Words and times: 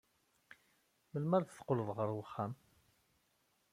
Melmi 1.11 1.35
ay 1.37 1.43
d-teqqled 1.43 1.89
ɣer 1.97 2.09
wexxam? 2.17 2.53